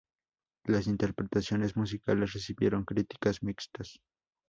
[0.65, 3.99] Las interpretaciones musicales recibieron críticas mixtas.